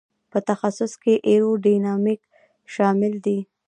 په 0.31 0.39
تخصص 0.49 0.93
کې 1.03 1.13
ایرو 1.29 1.51
ډینامیک 1.63 2.21
شامل 2.73 3.13
دی. 3.25 3.39